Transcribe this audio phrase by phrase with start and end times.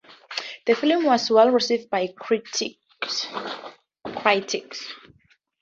[0.65, 3.27] The film was well received by critics.